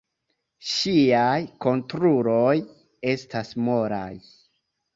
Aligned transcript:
Ŝiaj 0.69 1.35
konturoj 1.67 2.55
estas 3.15 3.55
molaj. 3.69 4.13